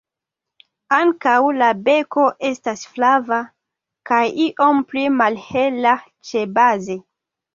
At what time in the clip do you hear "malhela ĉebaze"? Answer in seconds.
5.19-6.99